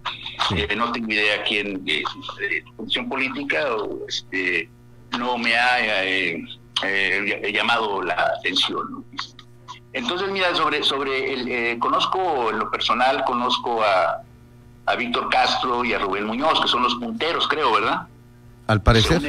Eh, 0.56 0.76
no 0.76 0.92
tengo 0.92 1.12
idea 1.12 1.44
quién 1.44 1.86
de, 1.86 2.04
de 2.40 2.64
función 2.76 3.08
política 3.08 3.76
o 3.76 4.06
este, 4.08 4.70
no 5.18 5.38
me 5.38 5.56
ha 5.56 6.06
eh, 6.06 6.44
eh, 6.84 7.52
llamado 7.54 8.02
la 8.02 8.34
atención. 8.38 9.06
Entonces, 9.94 10.30
mira, 10.30 10.56
sobre, 10.56 10.84
sobre 10.84 11.34
el, 11.34 11.48
eh, 11.48 11.80
conozco 11.80 12.50
en 12.50 12.60
lo 12.60 12.72
personal, 12.72 13.24
conozco 13.26 13.84
a, 13.84 14.22
a 14.86 14.96
Víctor 14.96 15.30
Castro 15.30 15.84
y 15.84 15.94
a 15.94 16.00
Rubén 16.00 16.26
Muñoz, 16.26 16.62
que 16.62 16.68
son 16.68 16.84
los 16.84 16.96
punteros, 16.96 17.48
creo, 17.48 17.74
¿verdad? 17.74 18.08
Al 18.68 18.82
parecer. 18.82 19.22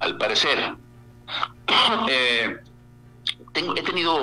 Al 0.00 0.16
parecer. 0.18 0.74
Eh, 2.08 2.56
tengo, 3.54 3.74
he 3.76 3.82
tenido 3.82 4.18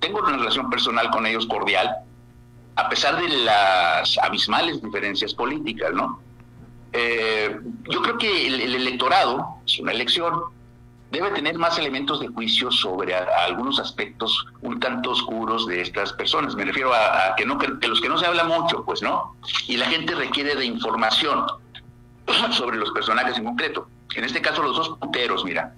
tengo 0.00 0.18
una 0.18 0.36
relación 0.36 0.68
personal 0.68 1.10
con 1.10 1.24
ellos 1.24 1.46
cordial, 1.46 1.88
a 2.76 2.88
pesar 2.88 3.18
de 3.20 3.28
las 3.28 4.18
abismales 4.18 4.82
diferencias 4.82 5.32
políticas, 5.32 5.92
¿no? 5.94 6.20
Eh, 6.92 7.58
yo 7.88 8.02
creo 8.02 8.18
que 8.18 8.46
el, 8.46 8.74
electorado, 8.74 9.56
es 9.64 9.78
una 9.78 9.92
elección, 9.92 10.42
debe 11.10 11.30
tener 11.30 11.58
más 11.58 11.78
elementos 11.78 12.20
de 12.20 12.28
juicio 12.28 12.70
sobre 12.70 13.14
algunos 13.14 13.78
aspectos 13.78 14.46
un 14.62 14.80
tanto 14.80 15.10
oscuros 15.10 15.66
de 15.66 15.80
estas 15.80 16.12
personas. 16.14 16.54
Me 16.54 16.64
refiero 16.64 16.92
a, 16.92 17.34
que 17.36 17.46
no 17.46 17.58
que, 17.58 17.68
los 17.86 18.00
que 18.00 18.08
no 18.08 18.18
se 18.18 18.26
habla 18.26 18.44
mucho, 18.44 18.84
pues, 18.84 19.00
¿no? 19.00 19.36
Y 19.68 19.76
la 19.76 19.86
gente 19.86 20.14
requiere 20.14 20.54
de 20.54 20.64
información 20.64 21.46
sobre 22.50 22.78
los 22.78 22.90
personajes 22.90 23.38
en 23.38 23.44
concreto. 23.44 23.88
En 24.14 24.24
este 24.24 24.42
caso, 24.42 24.62
los 24.62 24.76
dos 24.76 24.88
punteros, 24.98 25.44
mira. 25.44 25.72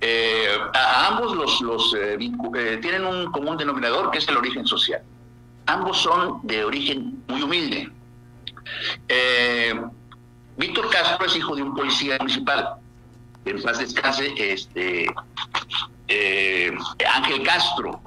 Eh, 0.00 0.46
a, 0.74 1.06
ambos 1.08 1.60
los, 1.60 1.94
eh, 1.94 2.18
eh, 2.18 2.78
tienen 2.82 3.06
un 3.06 3.32
común 3.32 3.56
denominador 3.56 4.10
que 4.10 4.18
es 4.18 4.28
el 4.28 4.36
origen 4.36 4.66
social. 4.66 5.02
Ambos 5.66 5.98
son 5.98 6.40
de 6.42 6.64
origen 6.64 7.22
muy 7.28 7.42
humilde. 7.42 7.90
Víctor 10.56 10.88
Castro 10.90 11.26
es 11.26 11.36
hijo 11.36 11.56
de 11.56 11.62
un 11.62 11.74
policía 11.74 12.16
municipal. 12.18 12.76
En 13.44 13.62
paz 13.62 13.78
descanse, 13.78 14.32
este, 14.38 15.06
Ángel 17.14 17.42
Castro, 17.42 18.00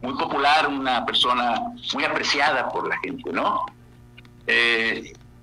muy 0.00 0.14
popular, 0.14 0.68
una 0.68 1.04
persona 1.04 1.60
muy 1.94 2.04
apreciada 2.04 2.68
por 2.68 2.88
la 2.88 2.98
gente, 2.98 3.32
¿no? 3.32 3.64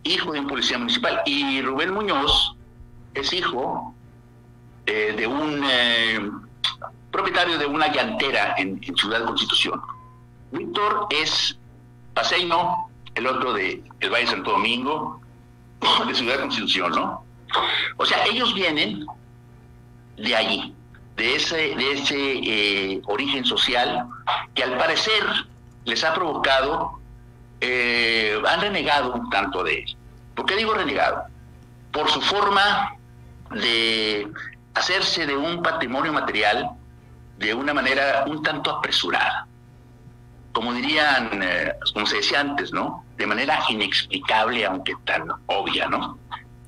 hijo 0.04 0.32
de 0.32 0.40
un 0.40 0.48
policía 0.48 0.78
municipal. 0.78 1.22
Y 1.26 1.62
Rubén 1.62 1.94
Muñoz 1.94 2.56
es 3.16 3.34
hijo 3.34 3.94
eh, 4.90 5.14
de 5.16 5.28
un 5.28 5.64
eh, 5.64 6.20
propietario 7.12 7.60
de 7.60 7.68
una 7.68 7.94
llantera 7.94 8.56
en, 8.58 8.82
Ciudad 8.98 9.24
Constitución. 9.24 9.80
Víctor 10.52 11.06
es 11.12 11.60
paseño, 12.16 12.88
el 13.14 13.28
otro 13.28 13.54
de 13.54 13.84
el 14.00 14.10
Valle 14.10 14.26
Santo 14.26 14.50
Domingo, 14.50 15.22
de 16.08 16.16
Ciudad 16.16 16.40
Constitución, 16.40 16.92
¿no? 16.94 17.24
O 17.98 18.06
sea, 18.06 18.26
ellos 18.26 18.52
vienen 18.56 19.06
de 20.18 20.36
allí, 20.36 20.74
de 21.18 21.36
ese, 21.36 21.76
de 21.76 21.92
ese 21.92 22.16
eh, 22.16 23.02
origen 23.06 23.46
social 23.46 24.08
que 24.56 24.64
al 24.64 24.76
parecer 24.76 25.24
les 25.86 26.04
ha 26.04 26.16
provocado, 26.16 26.98
han 27.62 28.62
renegado 28.62 29.14
un 29.14 29.30
tanto 29.30 29.64
de 29.64 29.82
él. 29.82 29.98
¿Por 30.34 30.48
qué 30.48 30.56
digo 30.56 30.74
renegado? 30.74 31.26
Por 31.92 32.10
su 32.10 32.22
forma 32.22 32.96
de 33.52 34.28
hacerse 34.80 35.26
de 35.26 35.36
un 35.36 35.62
patrimonio 35.62 36.12
material 36.12 36.72
de 37.38 37.54
una 37.54 37.74
manera 37.74 38.26
un 38.28 38.42
tanto 38.44 38.72
apresurada. 38.72 39.48
Como 40.52 40.74
dirían, 40.74 41.30
eh, 41.42 41.74
como 41.94 42.06
se 42.06 42.18
decía 42.18 42.42
antes, 42.42 42.74
¿no? 42.74 43.06
De 43.18 43.26
manera 43.26 43.60
inexplicable, 43.70 44.66
aunque 44.66 44.94
tan 45.06 45.24
obvia, 45.46 45.88
¿no? 45.88 46.18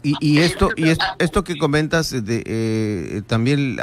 Y, 0.03 0.39
esto 0.39 0.71
y 0.75 0.89
esto, 0.89 1.43
que 1.43 1.57
comentas 1.59 2.09
de, 2.09 2.43
eh, 2.45 3.21
también 3.27 3.77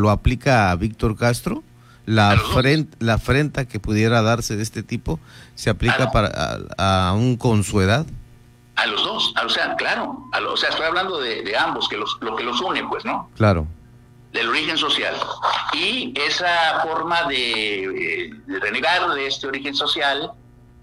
lo 0.00 0.10
aplica 0.10 0.70
a 0.70 0.76
Víctor 0.76 1.16
Castro 1.16 1.62
la 2.08 2.30
afrenta, 2.30 2.96
la 3.00 3.14
afrenta 3.14 3.66
que 3.66 3.78
pudiera 3.78 4.22
darse 4.22 4.56
de 4.56 4.62
este 4.62 4.82
tipo 4.82 5.20
se 5.54 5.68
aplica 5.68 6.10
para 6.10 6.58
a, 6.78 7.12
un 7.12 7.36
con 7.36 7.64
su 7.64 7.82
edad 7.82 8.06
a 8.78 8.86
los 8.86 9.02
dos, 9.02 9.34
o 9.44 9.48
sea, 9.48 9.74
claro, 9.74 10.24
o 10.48 10.56
sea, 10.56 10.68
estoy 10.68 10.86
hablando 10.86 11.18
de, 11.18 11.56
ambos, 11.56 11.88
que 11.88 11.96
los, 11.96 12.16
lo 12.20 12.36
que 12.36 12.44
los 12.44 12.60
une, 12.60 12.84
pues, 12.84 13.04
¿no? 13.04 13.28
Claro. 13.36 13.66
Del 14.32 14.48
origen 14.48 14.78
social. 14.78 15.16
Y 15.72 16.14
esa 16.16 16.80
forma 16.84 17.24
de, 17.24 18.32
renegar 18.46 19.10
de 19.10 19.26
este 19.26 19.48
origen 19.48 19.74
social 19.74 20.30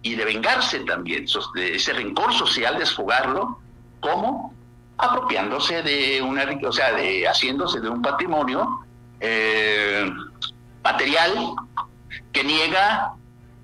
y 0.01 0.15
de 0.15 0.25
vengarse 0.25 0.79
también, 0.81 1.25
de 1.53 1.75
ese 1.75 1.93
rencor 1.93 2.33
social, 2.33 2.77
desfogarlo, 2.77 3.59
¿cómo? 4.01 4.53
Apropiándose 4.97 5.81
de 5.81 6.21
una, 6.21 6.45
o 6.67 6.73
sea, 6.73 6.91
de, 6.91 7.25
haciéndose 7.25 7.79
de 7.79 7.87
un 7.87 8.01
patrimonio 8.01 8.85
eh, 9.21 10.05
material 10.83 11.33
que 12.33 12.43
niega, 12.43 13.13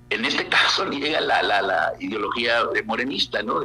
en 0.08 0.24
este 0.24 0.46
caso, 0.48 0.86
niega 0.86 1.20
la, 1.20 1.42
la, 1.42 1.60
la 1.60 1.92
ideología 2.00 2.62
morenista, 2.86 3.42
¿no? 3.42 3.60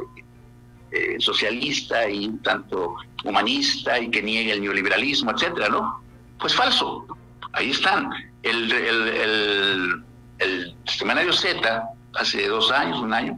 Eh, 0.89 1.17
socialista 1.19 2.09
y 2.09 2.27
un 2.27 2.41
tanto 2.41 2.95
humanista 3.25 3.99
y 3.99 4.09
que 4.09 4.23
niegue 4.23 4.53
el 4.53 4.61
neoliberalismo, 4.61 5.31
etcétera, 5.31 5.67
¿no? 5.67 6.01
Pues 6.39 6.55
falso. 6.55 7.05
Ahí 7.51 7.71
están. 7.71 8.09
El, 8.41 8.71
el, 8.71 10.03
el, 10.39 10.75
semanario 10.85 11.33
Z, 11.33 11.83
hace 12.15 12.47
dos 12.47 12.71
años, 12.71 12.99
un 13.01 13.13
año, 13.13 13.37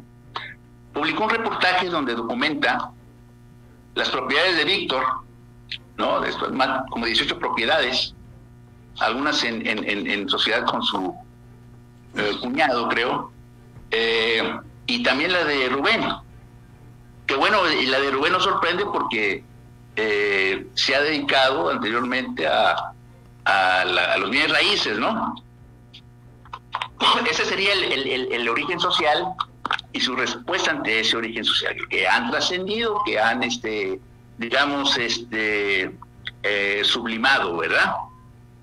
publicó 0.94 1.24
un 1.24 1.32
reportaje 1.32 1.88
donde 1.88 2.14
documenta 2.14 2.92
las 3.96 4.10
propiedades 4.10 4.58
de 4.58 4.66
Víctor, 4.66 5.04
¿no? 5.98 6.22
Más, 6.52 6.84
como 6.92 7.08
18 7.08 7.40
propiedades, 7.40 8.14
algunas 9.00 9.44
en, 9.44 9.66
en, 9.66 10.08
en 10.08 10.30
sociedad 10.30 10.66
con 10.66 10.84
su 10.84 11.16
eh, 12.16 12.38
cuñado, 12.42 12.88
creo, 12.90 13.32
eh, 13.90 14.60
y 14.86 15.02
también 15.02 15.32
la 15.32 15.46
de 15.46 15.70
Rubén, 15.70 16.04
que 17.30 17.36
bueno, 17.36 17.60
y 17.72 17.86
la 17.86 18.00
de 18.00 18.10
Rubén 18.10 18.34
nos 18.34 18.44
sorprende 18.44 18.84
porque 18.86 19.44
eh, 19.96 20.66
se 20.74 20.96
ha 20.96 21.02
dedicado 21.02 21.70
anteriormente 21.70 22.48
a, 22.48 22.92
a, 23.46 23.86
los 24.18 24.32
bienes 24.32 24.52
raíces, 24.52 24.98
¿no? 24.98 25.36
Ese 27.30 27.46
sería 27.46 27.74
el, 27.74 28.50
origen 28.50 28.80
social 28.80 29.28
y 29.94 30.02
su 30.02 30.16
respuesta 30.16 30.72
ante 30.72 31.02
ese 31.02 31.18
origen 31.18 31.46
social, 31.46 31.76
que 31.92 32.08
han 32.08 32.32
trascendido, 32.32 33.00
que 33.06 33.20
han, 33.20 33.44
este, 33.44 34.00
digamos, 34.40 34.98
este, 34.98 35.96
eh, 36.42 36.82
sublimado, 36.84 37.58
¿verdad? 37.58 37.94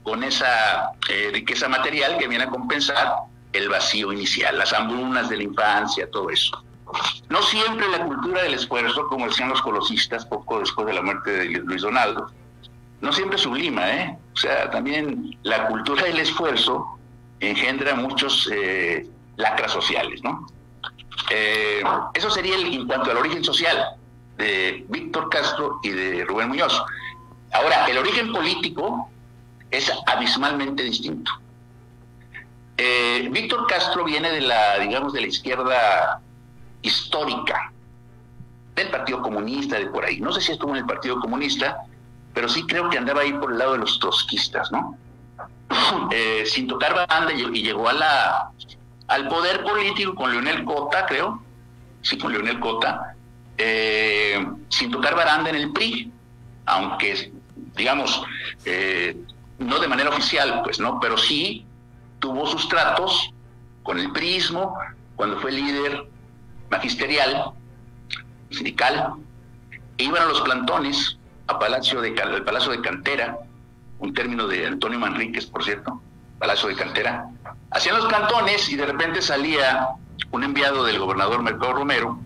Con 0.03 0.25
esa 0.25 0.91
eh, 1.09 1.31
riqueza 1.33 1.69
material 1.69 2.19
que 2.19 2.27
viene 2.27 2.45
a 2.45 2.49
compensar 2.49 3.15
el 3.53 3.69
vacío 3.69 4.13
inicial, 4.13 4.59
las 4.59 4.73
hambrunas 4.73 5.29
de 5.29 5.37
la 5.37 5.43
infancia, 5.45 6.11
todo 6.11 6.31
eso. 6.31 6.66
No 7.29 7.43
siempre 7.43 7.89
la 7.89 8.05
cultura 8.05 8.43
del 8.43 8.55
esfuerzo, 8.55 9.09
como 9.09 9.27
decían 9.27 9.49
los 9.49 9.63
colosistas 9.63 10.25
poco 10.27 10.61
después 10.61 10.87
de 10.87 10.95
la 10.95 11.03
muerte 11.03 11.31
de 11.31 11.45
Luis 11.47 11.83
Donaldo, 11.83 12.31
no 13.01 13.13
siempre 13.13 13.39
sublima, 13.39 13.91
¿eh? 13.91 14.19
O 14.35 14.37
sea, 14.37 14.71
también 14.71 15.37
la 15.43 15.67
cultura 15.67 16.05
del 16.05 16.21
esfuerzo 16.21 16.99
engendra 17.41 17.95
muchos 17.95 18.49
eh, 18.53 19.09
lacras 19.37 19.73
sociales, 19.73 20.23
¿no? 20.23 20.47
Eh, 21.31 21.83
eso 22.15 22.31
sería 22.31 22.57
en 22.57 22.87
cuanto 22.87 23.11
al 23.11 23.19
origen 23.19 23.43
social. 23.43 23.97
de 24.39 24.85
Víctor 24.91 25.31
Castro 25.31 25.81
y 25.83 25.89
de 25.89 26.25
Rubén 26.27 26.49
Muñoz. 26.49 26.83
Ahora, 27.53 27.87
el 27.87 27.97
origen 27.97 28.33
político 28.33 29.09
es 29.71 29.91
abismalmente 30.07 30.83
distinto. 30.83 31.33
Eh, 32.77 33.29
Víctor 33.31 33.67
Castro 33.67 34.05
viene 34.05 34.31
de 34.31 34.43
la, 34.43 34.79
digamos, 34.79 35.15
de 35.15 35.23
la 35.23 35.27
izquierda 35.29 36.21
histórica, 36.87 37.73
del 38.75 38.91
Partido 38.91 39.23
Comunista, 39.23 39.79
de 39.79 39.87
por 39.87 40.05
ahí. 40.05 40.21
No 40.21 40.33
sé 40.33 40.41
si 40.41 40.53
estuvo 40.53 40.71
en 40.73 40.79
el 40.79 40.87
Partido 40.87 41.19
Comunista, 41.21 41.79
pero 42.35 42.49
sí 42.49 42.65
creo 42.67 42.91
que 42.91 42.99
andaba 42.99 43.23
ahí 43.23 43.33
por 43.33 43.53
el 43.53 43.59
lado 43.59 43.73
de 43.73 43.79
los 43.79 43.99
trotskistas, 43.99 44.71
¿no? 44.71 44.97
Eh, 46.11 46.45
sin 46.47 46.69
tocar 46.69 46.95
banda 47.09 47.33
y 47.33 47.63
llegó 47.63 47.89
a 47.89 47.93
la, 47.93 48.51
al 49.09 49.29
poder 49.29 49.63
político 49.65 50.15
con 50.15 50.31
Leonel 50.31 50.65
Cota, 50.65 51.07
creo, 51.07 51.43
sí, 52.03 52.17
con 52.19 52.33
Leonel 52.33 52.61
Cota, 52.61 53.15
eh, 53.59 54.47
sin 54.69 54.91
tocar 54.91 55.17
baranda 55.17 55.51
en 55.51 55.57
el 55.57 55.73
PRI, 55.73 56.13
aunque, 56.67 57.33
digamos, 57.75 58.23
eh, 58.65 59.17
no 59.59 59.79
de 59.79 59.89
manera 59.89 60.11
oficial, 60.11 60.63
pues 60.63 60.79
no, 60.79 61.01
pero 61.01 61.17
sí 61.17 61.65
tuvo 62.19 62.47
sus 62.47 62.69
tratos 62.69 63.31
con 63.83 63.99
el 63.99 64.13
PRIismo 64.13 64.77
cuando 65.17 65.41
fue 65.41 65.53
líder 65.53 66.09
magisterial, 66.71 67.53
sindical, 68.51 69.15
e 69.99 70.05
iban 70.05 70.23
a 70.23 70.27
los 70.27 70.41
plantones 70.43 71.19
a 71.47 71.59
Palacio 71.59 72.01
de, 72.01 72.21
al 72.21 72.45
Palacio 72.45 72.73
de 72.73 72.81
Cantera, 72.81 73.39
un 73.99 74.13
término 74.13 74.47
de 74.47 74.67
Antonio 74.67 74.99
Manríquez, 74.99 75.47
por 75.47 75.65
cierto, 75.65 76.01
Palacio 76.39 76.69
de 76.69 76.77
Cantera, 76.77 77.29
hacían 77.71 77.97
los 77.97 78.07
plantones 78.07 78.69
y 78.69 78.77
de 78.77 78.87
repente 78.87 79.23
salía 79.23 79.89
un 80.31 80.45
enviado 80.45 80.85
del 80.85 80.99
gobernador 80.99 81.43
Mercado 81.43 81.73
Romero 81.73 82.19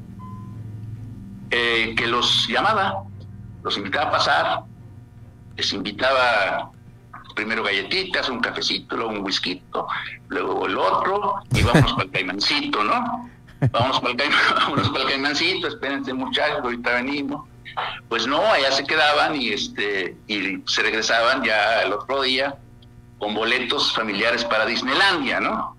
eh, 1.51 1.95
que 1.97 2.07
los 2.07 2.47
llamaba, 2.49 3.03
los 3.63 3.77
invitaba 3.77 4.09
a 4.09 4.11
pasar, 4.11 4.61
les 5.57 5.73
invitaba 5.73 6.71
primero 7.35 7.63
galletitas, 7.63 8.29
un 8.29 8.41
cafecito, 8.41 8.97
luego 8.97 9.13
un 9.13 9.25
whisky, 9.25 9.63
luego 10.29 10.67
el 10.67 10.77
otro, 10.77 11.37
y 11.53 11.63
vamos 11.63 11.93
para 11.95 12.05
el 12.05 12.11
caimancito, 12.11 12.85
¿no? 12.85 13.29
Vamos 13.73 14.01
para 14.01 14.13
el, 14.13 15.07
caimancito, 15.07 15.69
espérense 15.69 16.13
muchachos, 16.15 16.61
ahorita 16.63 16.95
venimos. 16.95 17.49
Pues 18.09 18.27
no, 18.27 18.45
allá 18.51 18.73
se 18.73 18.85
quedaban 18.85 19.37
y 19.37 19.51
este 19.51 20.17
y 20.27 20.63
se 20.67 20.83
regresaban 20.83 21.45
ya 21.45 21.83
el 21.83 21.93
otro 21.93 22.23
día 22.23 22.57
con 23.19 23.35
boletos 23.35 23.93
familiares 23.95 24.45
para 24.45 24.67
Disneylandia, 24.67 25.41
¿no? 25.41 25.77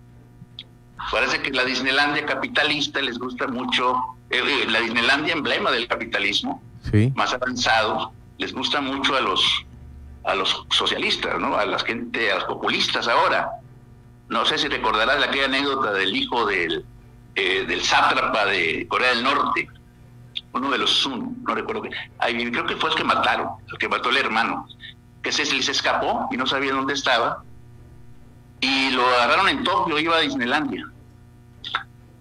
Parece 1.12 1.42
que 1.42 1.52
la 1.52 1.66
Disneylandia 1.66 2.26
capitalista 2.26 3.02
les 3.02 3.18
gusta 3.18 3.48
mucho, 3.48 3.96
eh, 4.30 4.42
eh, 4.46 4.66
la 4.70 4.80
Disneylandia 4.80 5.34
emblema 5.34 5.72
del 5.72 5.88
capitalismo, 5.88 6.62
más 7.16 7.34
avanzado, 7.34 8.14
les 8.38 8.54
gusta 8.54 8.80
mucho 8.80 9.16
a 9.16 9.22
los 9.22 9.44
a 10.24 10.36
los 10.36 10.66
socialistas, 10.70 11.40
¿no? 11.40 11.58
A 11.58 11.66
la 11.66 11.80
gente, 11.80 12.32
a 12.32 12.36
los 12.36 12.44
populistas 12.46 13.08
ahora. 13.08 13.50
No 14.30 14.46
sé 14.46 14.60
si 14.60 14.68
recordarás 14.68 15.22
aquella 15.24 15.46
anécdota 15.46 15.92
del 15.94 16.16
hijo 16.16 16.46
del, 16.46 16.86
eh, 17.36 17.66
del 17.68 17.82
sátrapa 17.84 18.46
de 18.46 18.88
Corea 18.88 19.10
del 19.10 19.24
Norte, 19.24 19.68
uno 20.54 20.70
de 20.70 20.78
los 20.78 20.90
Sun, 20.90 21.44
no 21.44 21.56
recuerdo 21.56 21.84
qué. 21.84 21.90
creo 22.20 22.66
que 22.66 22.76
fue 22.76 22.90
el 22.90 22.96
que 22.96 23.04
mataron, 23.04 23.50
el 23.72 23.78
que 23.78 23.88
mató 23.88 24.10
el 24.10 24.18
hermano 24.18 24.68
que 25.22 25.32
se 25.32 25.46
les 25.54 25.70
escapó 25.70 26.28
y 26.32 26.38
no 26.38 26.46
sabía 26.46 26.74
dónde 26.74 26.94
estaba. 26.94 27.44
Y 28.60 28.92
lo 28.92 29.06
agarraron 29.08 29.50
en 29.50 29.64
Tokio, 29.64 29.98
iba 30.00 30.18
a 30.18 30.22
Disneylandia. 30.22 30.88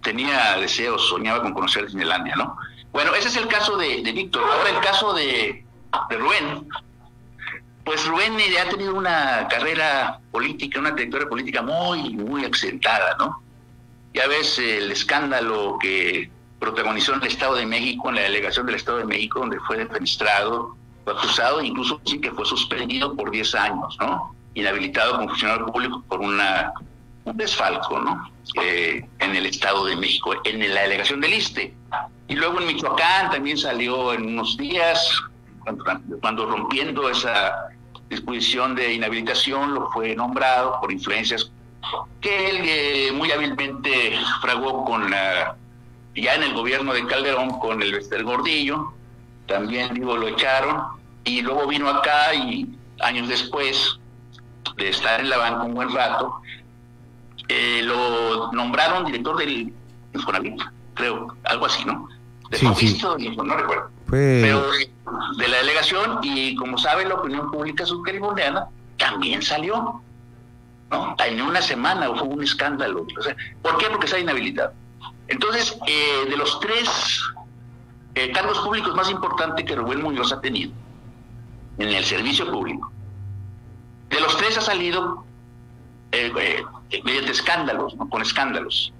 Tenía 0.02 0.56
deseos, 0.56 1.08
soñaba 1.08 1.42
con 1.42 1.52
conocer 1.52 1.84
Disneylandia, 1.84 2.34
¿no? 2.36 2.56
Bueno, 2.92 3.14
ese 3.14 3.28
es 3.28 3.36
el 3.36 3.46
caso 3.46 3.76
de, 3.76 4.00
Víctor. 4.02 4.42
Ahora 4.42 4.70
el 4.70 4.80
caso 4.80 5.12
de, 5.12 5.64
Rubén. 6.10 6.68
Pues 7.84 8.06
Rubén 8.06 8.36
ha 8.58 8.68
tenido 8.68 8.94
una 8.94 9.48
carrera 9.48 10.20
política, 10.30 10.78
una 10.78 10.94
trayectoria 10.94 11.28
política 11.28 11.62
muy, 11.62 12.10
muy 12.14 12.44
accentada, 12.44 13.16
¿no? 13.18 13.42
Ya 14.12 14.26
ves 14.26 14.58
el 14.58 14.90
escándalo 14.90 15.78
que 15.80 16.30
protagonizó 16.58 17.14
en 17.14 17.22
el 17.22 17.28
Estado 17.28 17.54
de 17.54 17.66
México, 17.66 18.08
en 18.08 18.16
la 18.16 18.22
delegación 18.22 18.66
del 18.66 18.74
Estado 18.76 18.98
de 18.98 19.04
México, 19.04 19.40
donde 19.40 19.58
fue 19.60 19.78
defenestrado, 19.78 20.76
acusado, 21.06 21.62
incluso 21.62 22.00
sí 22.04 22.20
que 22.20 22.30
fue 22.30 22.44
suspendido 22.44 23.16
por 23.16 23.30
10 23.30 23.54
años, 23.54 23.96
¿no? 24.00 24.34
Inhabilitado 24.54 25.16
como 25.16 25.28
funcionario 25.28 25.66
público 25.66 26.02
por 26.08 26.20
una, 26.20 26.72
un 27.24 27.36
desfalco, 27.36 27.98
¿no? 27.98 28.30
Eh, 28.62 29.06
en 29.18 29.36
el 29.36 29.46
Estado 29.46 29.86
de 29.86 29.96
México, 29.96 30.34
en 30.44 30.74
la 30.74 30.82
delegación 30.82 31.20
del 31.20 31.34
ISTE. 31.34 31.74
Y 32.28 32.34
luego 32.34 32.60
en 32.60 32.66
Michoacán 32.66 33.30
también 33.30 33.58
salió 33.58 34.12
en 34.12 34.26
unos 34.26 34.56
días, 34.56 35.10
cuando, 36.20 36.46
rompiendo 36.46 37.08
esa 37.08 37.68
disposición 38.08 38.74
de 38.74 38.94
inhabilitación, 38.94 39.74
lo 39.74 39.90
fue 39.90 40.14
nombrado 40.14 40.80
por 40.80 40.92
influencias 40.92 41.50
que 42.20 42.50
él 42.50 42.60
eh, 42.64 43.12
muy 43.12 43.30
hábilmente 43.32 44.18
fragó 44.40 44.84
con 44.84 45.10
la, 45.10 45.56
ya 46.14 46.34
en 46.34 46.42
el 46.42 46.54
gobierno 46.54 46.92
de 46.92 47.06
Calderón 47.06 47.58
con 47.58 47.82
el 47.82 47.92
Bester 47.92 48.22
Gordillo, 48.22 48.92
también 49.46 49.94
digo 49.94 50.16
lo 50.16 50.28
echaron, 50.28 50.82
y 51.24 51.42
luego 51.42 51.66
vino 51.66 51.88
acá 51.88 52.34
y 52.34 52.68
años 53.00 53.28
después 53.28 53.98
de 54.76 54.88
estar 54.88 55.20
en 55.20 55.30
la 55.30 55.38
banca 55.38 55.62
un 55.62 55.74
buen 55.74 55.92
rato, 55.92 56.40
eh, 57.48 57.82
lo 57.82 58.52
nombraron 58.52 59.06
director 59.06 59.36
del 59.36 59.72
Infonavit, 60.14 60.60
creo, 60.94 61.34
algo 61.44 61.66
así, 61.66 61.84
¿no? 61.84 62.08
De 62.50 62.58
sí, 62.58 63.00
no 63.36 63.56
recuerdo. 63.56 63.90
Pero 64.10 64.70
de, 65.38 65.48
la 65.48 65.58
delegación, 65.58 66.18
y 66.22 66.54
como 66.56 66.78
sabe 66.78 67.04
la 67.06 67.14
opinión 67.14 67.50
pública 67.50 67.86
subcaliforniana, 67.86 68.66
también 68.96 69.42
salió. 69.42 70.02
¿No? 70.90 71.16
En 71.24 71.40
una 71.40 71.62
semana 71.62 72.10
hubo 72.10 72.24
un 72.24 72.42
escándalo. 72.42 73.06
¿Por 73.62 73.78
qué? 73.78 73.86
Porque 73.86 74.06
está 74.06 74.18
inhabilitado. 74.18 74.72
Entonces, 75.28 75.78
eh, 75.86 76.28
de 76.28 76.36
los 76.36 76.58
tres 76.60 77.22
eh, 78.14 78.32
cargos 78.32 78.58
públicos 78.58 78.94
más 78.94 79.10
importantes 79.10 79.64
que 79.64 79.76
Rubén 79.76 80.02
Muñoz 80.02 80.32
ha 80.32 80.40
tenido, 80.40 80.72
en 81.78 81.88
el 81.88 82.04
servicio 82.04 82.50
público. 82.50 82.90
De 84.08 84.20
los 84.20 84.36
tres 84.36 84.58
ha 84.58 84.60
salido 84.60 85.24
eh, 86.10 86.64
mediante 87.04 87.30
escándalos, 87.30 87.94
con 88.10 88.22
escándalos, 88.22 88.92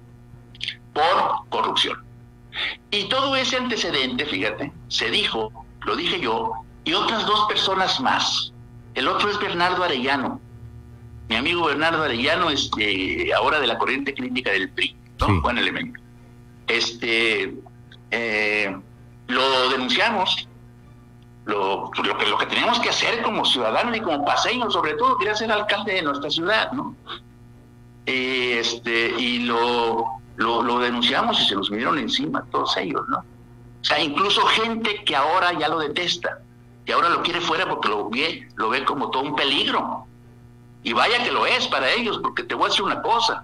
por 0.93 1.49
corrupción. 1.49 2.01
Y 2.89 3.09
todo 3.09 3.35
ese 3.35 3.57
antecedente, 3.57 4.25
fíjate, 4.25 4.71
se 4.87 5.09
dijo, 5.09 5.51
lo 5.85 5.95
dije 5.95 6.19
yo, 6.21 6.53
y 6.83 6.93
otras 6.93 7.25
dos 7.25 7.45
personas 7.47 7.99
más. 7.99 8.53
El 8.93 9.07
otro 9.07 9.29
es 9.29 9.39
Bernardo 9.39 9.83
Arellano. 9.83 10.39
Mi 11.31 11.37
amigo 11.37 11.65
Bernardo 11.65 12.03
Arellano, 12.03 12.49
este, 12.49 13.33
ahora 13.33 13.61
de 13.61 13.67
la 13.67 13.77
corriente 13.77 14.13
crítica 14.13 14.51
del 14.51 14.69
PRI, 14.69 14.97
¿no? 15.21 15.41
Buen 15.41 15.57
elemento. 15.57 15.97
Este, 16.67 17.55
eh, 18.11 18.77
lo 19.27 19.69
denunciamos 19.69 20.49
lo, 21.45 21.89
lo, 22.03 22.17
que, 22.17 22.25
lo 22.25 22.37
que 22.37 22.45
tenemos 22.47 22.81
que 22.81 22.89
hacer 22.89 23.21
como 23.21 23.45
ciudadanos 23.45 23.95
y 23.95 24.01
como 24.01 24.25
paseños, 24.25 24.73
sobre 24.73 24.95
todo, 24.95 25.17
quería 25.17 25.33
ser 25.33 25.53
alcalde 25.53 25.93
de 25.93 26.01
nuestra 26.01 26.29
ciudad, 26.29 26.69
¿no? 26.73 26.97
este, 28.05 29.11
y 29.17 29.39
lo, 29.45 30.03
lo, 30.35 30.79
denunciamos 30.79 31.39
y 31.39 31.45
se 31.45 31.55
nos 31.55 31.69
vinieron 31.69 31.97
encima 31.97 32.43
todos 32.51 32.75
ellos, 32.75 33.07
¿no? 33.07 33.19
O 33.19 33.83
sea, 33.83 34.01
incluso 34.01 34.41
gente 34.47 35.01
que 35.05 35.15
ahora 35.15 35.57
ya 35.57 35.69
lo 35.69 35.79
detesta, 35.79 36.39
que 36.85 36.91
ahora 36.91 37.07
lo 37.07 37.21
quiere 37.21 37.39
fuera 37.39 37.69
porque 37.69 37.87
lo 37.87 38.09
ve, 38.09 38.49
lo 38.57 38.67
ve 38.67 38.83
como 38.83 39.09
todo 39.11 39.23
un 39.23 39.33
peligro. 39.33 40.07
Y 40.83 40.93
vaya 40.93 41.23
que 41.23 41.31
lo 41.31 41.45
es 41.45 41.67
para 41.67 41.91
ellos, 41.91 42.19
porque 42.21 42.43
te 42.43 42.55
voy 42.55 42.65
a 42.65 42.69
decir 42.69 42.83
una 42.83 43.01
cosa. 43.01 43.43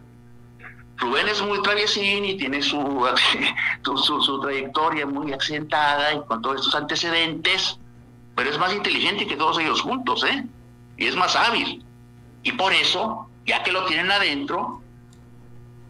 Rubén 0.98 1.28
es 1.28 1.42
muy 1.42 1.62
traviesín 1.62 2.26
y 2.26 2.38
tiene 2.38 2.62
su, 2.62 3.08
su, 3.84 4.22
su 4.22 4.42
trayectoria 4.42 5.06
muy 5.06 5.32
accidentada 5.32 6.14
y 6.14 6.22
con 6.26 6.42
todos 6.42 6.58
estos 6.58 6.76
antecedentes, 6.76 7.80
pero 8.36 8.50
es 8.50 8.58
más 8.58 8.74
inteligente 8.74 9.28
que 9.28 9.36
todos 9.36 9.60
ellos 9.60 9.82
juntos, 9.82 10.24
¿eh? 10.24 10.46
Y 10.98 11.06
es 11.06 11.16
más 11.16 11.36
hábil. 11.36 11.84
Y 12.42 12.52
por 12.54 12.74
eso, 12.74 13.30
ya 13.46 13.62
que 13.62 13.72
lo 13.72 13.86
tienen 13.86 14.12
adentro, 14.12 14.82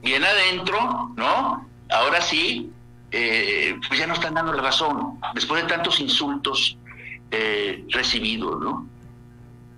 bien 0.01 0.23
adentro, 0.23 1.12
¿no? 1.15 1.65
Ahora 1.89 2.21
sí, 2.21 2.69
eh, 3.12 3.79
pues 3.88 3.99
ya 3.99 4.07
no 4.07 4.13
están 4.13 4.33
dando 4.33 4.51
la 4.51 4.62
razón, 4.62 5.19
después 5.33 5.63
de 5.63 5.69
tantos 5.69 5.99
insultos 6.01 6.77
eh, 7.31 7.86
recibidos, 7.89 8.60
¿no? 8.60 8.88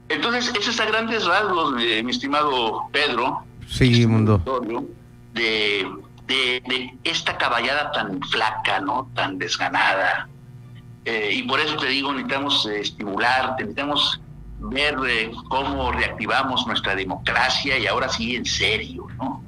Entonces, 0.09 0.51
ese 0.59 0.71
es 0.71 0.79
a 0.79 0.85
grandes 0.85 1.25
rasgos, 1.25 1.73
mi, 1.73 2.03
mi 2.03 2.11
estimado 2.11 2.87
Pedro. 2.91 3.43
Sí, 3.67 4.05
mundo. 4.07 4.41
De, 5.33 5.87
de, 6.27 6.61
de, 6.67 6.97
esta 7.03 7.37
caballada 7.37 7.91
tan 7.91 8.19
flaca, 8.21 8.79
¿no? 8.79 9.09
Tan 9.13 9.37
desganada, 9.37 10.27
eh, 11.05 11.31
y 11.33 11.43
por 11.43 11.59
eso 11.59 11.75
te 11.77 11.87
digo, 11.87 12.11
necesitamos 12.11 12.65
eh, 12.67 12.81
estimular, 12.81 13.55
necesitamos 13.57 14.21
ver 14.59 14.95
eh, 15.07 15.31
cómo 15.47 15.91
reactivamos 15.91 16.67
nuestra 16.67 16.93
democracia 16.93 17.79
y 17.79 17.87
ahora 17.87 18.09
sí 18.09 18.35
en 18.35 18.45
serio, 18.45 19.07
¿no? 19.17 19.43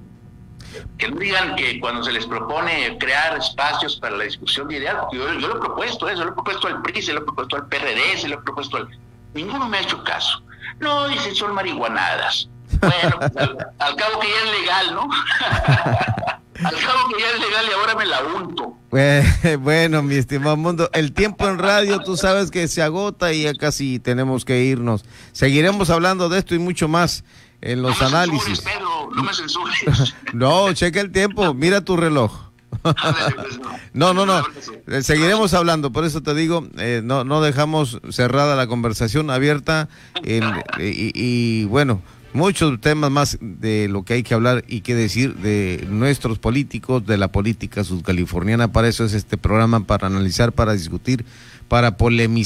Que 0.97 1.09
no 1.09 1.17
digan 1.17 1.55
que 1.55 1.79
cuando 1.79 2.03
se 2.03 2.13
les 2.13 2.25
propone 2.25 2.97
crear 2.97 3.37
espacios 3.37 3.97
para 3.97 4.15
la 4.15 4.23
discusión 4.23 4.69
de 4.69 4.77
ideas, 4.77 4.97
yo, 5.11 5.33
yo 5.33 5.47
lo 5.49 5.57
he 5.57 5.59
propuesto, 5.59 6.07
eso, 6.07 6.23
lo 6.23 6.31
he 6.31 6.33
propuesto 6.33 6.67
al 6.67 6.81
PRI, 6.81 7.01
se 7.01 7.13
lo 7.13 7.19
he 7.19 7.23
propuesto 7.23 7.57
al 7.57 7.67
PRD, 7.67 8.17
se 8.17 8.29
lo 8.29 8.35
he 8.35 8.41
propuesto 8.41 8.77
al... 8.77 8.87
Ninguno 9.33 9.67
me 9.67 9.77
ha 9.77 9.81
hecho 9.81 10.01
caso. 10.03 10.41
No, 10.79 11.07
dicen, 11.07 11.35
son 11.35 11.53
marihuanadas. 11.53 12.49
Bueno, 12.79 13.19
pues, 13.19 13.49
al, 13.79 13.95
cabo 13.95 14.19
que 14.19 14.27
ya 14.27 14.51
es 14.51 14.59
legal, 14.61 14.93
¿no? 14.95 15.01
al 16.65 16.75
cabo 16.75 17.09
que 17.13 17.21
ya 17.21 17.29
es 17.31 17.39
legal 17.39 17.65
y 17.69 17.73
ahora 17.73 17.95
me 17.95 18.05
la 18.05 18.21
unto. 18.23 18.77
Bueno, 19.59 20.01
mi 20.01 20.15
estimado 20.15 20.57
mundo, 20.57 20.89
el 20.93 21.13
tiempo 21.13 21.47
en 21.47 21.59
radio 21.59 21.99
tú 21.99 22.17
sabes 22.17 22.51
que 22.51 22.67
se 22.67 22.81
agota 22.81 23.33
y 23.33 23.43
ya 23.43 23.53
casi 23.53 23.99
tenemos 23.99 24.45
que 24.45 24.63
irnos. 24.63 25.05
Seguiremos 25.31 25.89
hablando 25.89 26.29
de 26.29 26.39
esto 26.39 26.55
y 26.55 26.59
mucho 26.59 26.87
más 26.87 27.23
en 27.61 27.81
los 27.81 28.01
análisis. 28.01 28.61
Pedro, 28.61 29.09
no 29.15 29.23
me 29.23 29.33
censures. 29.33 30.13
no, 30.33 30.73
checa 30.73 30.99
el 30.99 31.11
tiempo, 31.11 31.53
mira 31.53 31.81
tu 31.81 31.95
reloj. 31.95 32.50
Pues, 32.81 32.95
no, 33.93 34.13
no, 34.13 34.25
no. 34.25 34.43
Eh, 34.87 35.01
seguiremos 35.03 35.53
hablando, 35.53 35.91
por 35.91 36.05
eso 36.05 36.21
te 36.21 36.33
digo, 36.33 36.67
eh, 36.77 37.01
no, 37.03 37.23
no 37.23 37.41
dejamos 37.41 37.99
cerrada 38.09 38.55
la 38.55 38.67
conversación 38.67 39.29
abierta 39.29 39.89
y, 40.23 40.39
y, 40.79 41.65
bueno, 41.65 42.01
muchos 42.33 42.79
temas 42.81 43.11
más 43.11 43.37
de 43.41 43.87
lo 43.87 44.03
que 44.03 44.15
hay 44.15 44.23
que 44.23 44.33
hablar 44.33 44.63
y 44.67 44.81
que 44.81 44.95
decir 44.95 45.35
de 45.35 45.85
nuestros 45.89 46.39
políticos, 46.39 47.05
de 47.05 47.17
la 47.17 47.31
política 47.31 47.83
subcaliforniana. 47.83 48.71
Para 48.71 48.87
eso 48.87 49.05
es 49.05 49.13
este 49.13 49.37
programa, 49.37 49.85
para 49.85 50.07
analizar, 50.07 50.51
para 50.51 50.73
discutir, 50.73 51.25
para 51.67 51.97
polemizar. 51.97 52.41